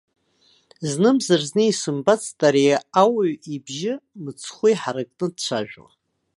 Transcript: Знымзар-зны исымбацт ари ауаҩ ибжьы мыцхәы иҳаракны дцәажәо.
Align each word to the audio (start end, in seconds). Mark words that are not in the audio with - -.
Знымзар-зны 0.89 1.63
исымбацт 1.71 2.39
ари 2.47 2.65
ауаҩ 3.01 3.33
ибжьы 3.55 3.93
мыцхәы 4.23 4.67
иҳаракны 4.73 5.27
дцәажәо. 5.33 5.85